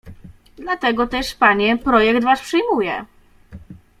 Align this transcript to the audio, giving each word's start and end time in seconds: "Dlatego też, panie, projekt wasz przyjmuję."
"Dlatego 0.55 1.07
też, 1.07 1.35
panie, 1.35 1.77
projekt 1.77 2.23
wasz 2.23 2.41
przyjmuję." 2.41 3.05